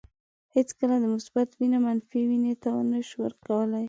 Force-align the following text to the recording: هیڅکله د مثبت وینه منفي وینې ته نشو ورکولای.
هیڅکله 0.55 0.95
د 0.99 1.05
مثبت 1.15 1.49
وینه 1.53 1.79
منفي 1.85 2.21
وینې 2.29 2.53
ته 2.63 2.69
نشو 2.91 3.17
ورکولای. 3.25 3.79